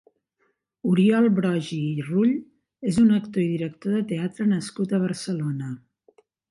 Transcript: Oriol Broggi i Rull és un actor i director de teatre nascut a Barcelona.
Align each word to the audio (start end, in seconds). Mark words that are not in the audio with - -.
Oriol 0.91 1.27
Broggi 1.39 1.77
i 1.89 2.07
Rull 2.09 2.33
és 2.93 2.99
un 3.05 3.15
actor 3.21 3.45
i 3.45 3.49
director 3.55 3.97
de 3.99 4.05
teatre 4.15 4.53
nascut 4.57 4.97
a 5.01 5.07
Barcelona. 5.09 5.75